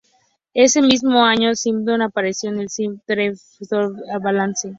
[0.55, 4.69] Ese mismo año Simon apareció en el film "The Man Who Shot Liberty Valance".